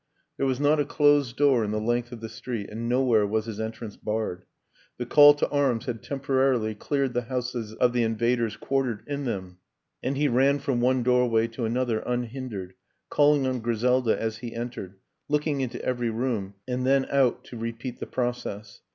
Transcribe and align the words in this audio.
There 0.37 0.47
was 0.47 0.59
not 0.59 0.79
a 0.79 0.83
closed 0.83 1.35
door 1.37 1.63
in 1.63 1.69
the 1.69 1.79
length 1.79 2.11
of 2.11 2.21
the 2.21 2.27
street, 2.27 2.71
and 2.71 2.89
nowhere 2.89 3.27
was 3.27 3.45
his 3.45 3.59
entrance 3.59 3.97
barred; 3.97 4.45
the 4.97 5.05
call 5.05 5.35
to 5.35 5.47
arms 5.51 5.85
had 5.85 6.01
temporarily 6.01 6.73
cleared 6.73 7.13
the 7.13 7.21
houses 7.29 7.75
of 7.75 7.93
the 7.93 8.01
invaders 8.01 8.57
quartered 8.57 9.03
in 9.05 9.25
them, 9.25 9.59
and 10.01 10.17
he 10.17 10.27
ran 10.27 10.57
from 10.57 10.81
one 10.81 11.03
doorway 11.03 11.45
to 11.49 11.65
another 11.65 11.99
unhindered, 11.99 12.73
calling 13.11 13.45
on 13.45 13.59
Griselda 13.59 14.19
as 14.19 14.37
he 14.39 14.55
entered, 14.55 14.95
looking 15.29 15.61
into 15.61 15.79
every 15.85 16.09
room, 16.09 16.55
and 16.67 16.83
then 16.83 17.05
out 17.11 17.43
to 17.43 17.55
repeat 17.55 17.99
the 17.99 18.07
process. 18.07 18.81